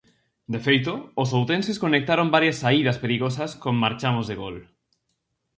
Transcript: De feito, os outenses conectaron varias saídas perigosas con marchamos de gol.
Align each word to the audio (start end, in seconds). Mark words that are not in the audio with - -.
De 0.53 0.59
feito, 0.67 0.93
os 1.21 1.29
outenses 1.39 1.81
conectaron 1.83 2.33
varias 2.35 2.59
saídas 2.63 2.97
perigosas 3.03 3.51
con 3.63 3.73
marchamos 3.83 4.25
de 4.27 4.35
gol. 4.41 4.57